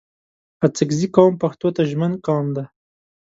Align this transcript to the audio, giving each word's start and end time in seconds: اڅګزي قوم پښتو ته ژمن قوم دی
اڅګزي 0.65 1.07
قوم 1.15 1.33
پښتو 1.41 1.67
ته 1.75 1.81
ژمن 1.89 2.11
قوم 2.25 2.45
دی 2.55 2.65